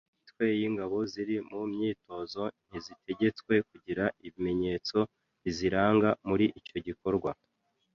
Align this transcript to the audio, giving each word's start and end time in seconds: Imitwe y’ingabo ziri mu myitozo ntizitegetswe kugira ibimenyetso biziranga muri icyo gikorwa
Imitwe 0.09 0.45
y’ingabo 0.59 0.95
ziri 1.11 1.35
mu 1.49 1.61
myitozo 1.71 2.43
ntizitegetswe 2.67 3.53
kugira 3.69 4.03
ibimenyetso 4.27 4.97
biziranga 5.43 6.09
muri 6.27 6.45
icyo 6.59 6.77
gikorwa 6.87 7.31